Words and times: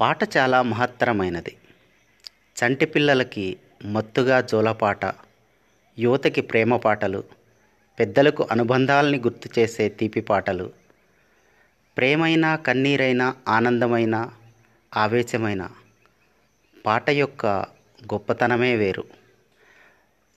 పాట 0.00 0.36
చాలా 0.36 0.62
మహత్తరమైనది. 0.62 1.56
చంటి 2.56 2.86
పిల్లలకి 2.86 3.56
మత్తుగా 3.84 4.40
జోలపాట 4.40 5.04
యువతకి 5.98 6.40
ప్రేమ 6.40 6.76
పాటలు 6.76 7.24
పెద్దలకు 7.98 8.48
అనుబంధాల్ని 8.50 9.18
గుర్తు 9.18 9.48
చేసే 9.58 9.88
తీపి 9.88 10.20
పాటలు 10.20 10.72
ప్రేమైనా 11.96 12.56
కన్నీరైన 12.56 13.34
ఆనందమైన 13.48 14.30
ఆవేశమైన 14.96 15.70
పాట 16.86 17.10
యొక్క 17.10 17.46
గొప్పతనమే 18.12 18.76
వేరు. 18.76 19.04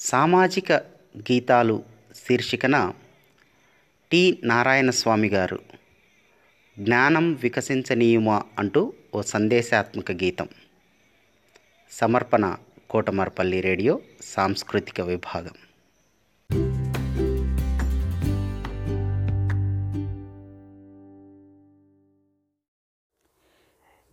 సామాజిక 0.00 0.72
గీతాలు 1.18 1.84
శీర్షికన 2.16 2.92
టి. 4.10 4.38
నారాయణ 4.44 4.90
స్వామి 4.90 5.28
గారు 5.28 5.58
జ్ఞానం 6.78 7.34
వికసించనీయుమా 7.34 8.42
అంటూ 8.58 8.92
ఓ 9.16 9.22
సందేశాత్మక 9.22 10.12
గీతం. 10.12 10.48
సమర్పణ 11.90 12.56
కోటమర్పల్లి 12.90 13.60
రేడియో 13.60 14.00
సాంస్కృతిక 14.20 15.00
విభాగం. 15.00 15.50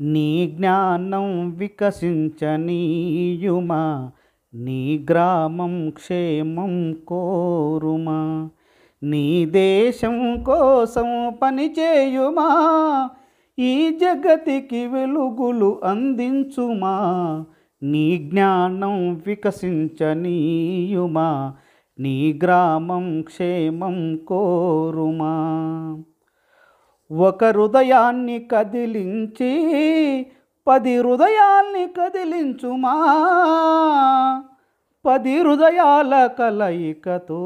నీ 0.02 0.54
జ్ఞానం 0.58 1.50
వికసించనీయుమా 1.50 4.12
నీ 4.54 5.06
గ్రామం 5.10 5.90
క్షేమం 5.90 6.94
కోరుమా 6.94 8.50
నీ 9.04 9.46
దేశం 9.46 10.44
కోసం 10.44 11.38
పనిచేయుమా 11.42 13.10
ఈ 13.60 13.90
జగతికి 13.90 14.88
వెలుగులు 14.88 15.82
అందించుమా? 15.84 17.06
నీ 17.84 18.18
జ్ఞానం 18.18 19.24
వికసించనీయుమా? 19.28 21.54
నీ 22.00 22.40
గ్రామం 22.44 23.22
క్షేమం 23.22 24.18
కోరుమా? 24.18 25.64
ఒక 27.12 27.46
హృదయాన్ని 27.46 28.40
కదిలించి 28.40 29.62
పది 30.68 30.98
హృదయాల్ని 30.98 31.88
కదిలించుమా? 31.88 33.24
పది 35.06 35.38
హృదయాల 35.38 36.30
కలయికతో 36.40 37.44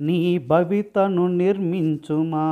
నీ 0.00 0.38
భవితను 0.38 1.26
నిర్మించుమా? 1.26 2.46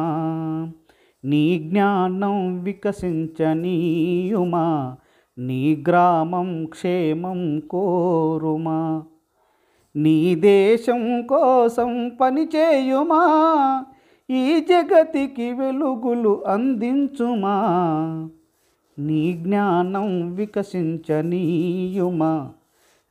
నీ 1.24 1.58
జ్ఞానం 1.58 2.62
వికసించనీయుమా 2.62 4.96
నీ 5.38 5.84
గ్రామం 5.88 6.64
క్షేమం 6.64 7.60
కోరుమా 7.60 9.02
నీ 9.96 10.34
దేశం 10.34 11.22
కోసం 11.22 12.16
పనిచేయుమా 12.20 13.22
ఈ 14.30 14.60
జగతికి 14.60 15.52
వెలుగులు 15.52 16.42
అందించుమా 16.46 17.56
నీ 18.98 19.32
జ్ఞానం 19.32 20.34
వికసించనీయుమా 20.34 22.52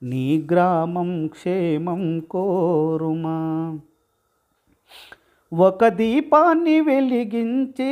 నీ 0.04 0.46
గ్రామం 0.52 1.28
క్షేమం 1.28 2.20
కోరుమా. 2.20 3.53
ఒక 5.54 5.88
దీపాన్ని 5.88 6.82
వెలిగించి 6.82 7.92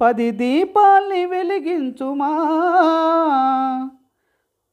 పది 0.00 0.30
దీపాల్ని 0.30 1.26
వెలిగించుమా? 1.26 2.30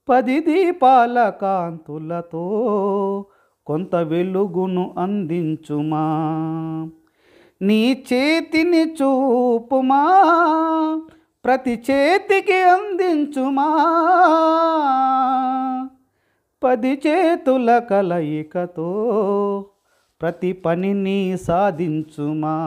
పది 0.10 0.40
దీపాల 0.40 1.30
కాంతులతో 1.42 2.46
కొంత 3.66 3.96
వెలుగును 3.96 4.96
అందించుమా? 4.98 6.06
నీ 7.62 8.06
చేతిని 8.14 8.92
చూపుమా? 8.92 10.04
ప్రతి 11.46 11.84
చేతికి 11.92 12.62
అందించుమా? 12.62 13.68
పది 16.64 17.02
చేతుల 17.08 17.80
కలయికతో 17.80 18.92
ప్రతి 20.22 20.52
పనిని 20.52 21.38
సాధించుమా? 21.38 22.58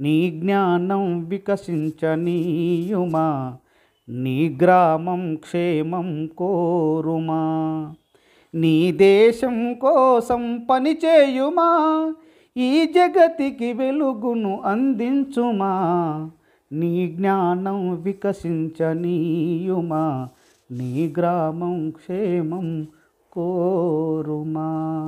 నీ 0.00 0.30
జ్ఞానం 0.30 1.24
వికసించనీయుమా? 1.24 3.56
నీ 4.08 4.58
గ్రామం 4.62 5.34
క్షేమం 5.34 6.26
కోరుమా? 6.26 7.94
నీ 8.54 8.92
దేశం 8.92 9.74
కోసం 9.74 10.66
పనిచేయుమా 10.70 12.12
ఈ 12.56 12.92
జగతికి 12.96 13.72
వెలుగును 13.72 14.60
అందించుమా? 14.60 16.30
నీ 16.72 17.08
జ్ఞానం 17.08 18.02
వికసించనీయుమా? 18.02 20.28
నీ 20.70 21.14
గ్రామం 21.18 21.90
క్షేమం 21.90 22.86
కోరుమా? 23.32 24.98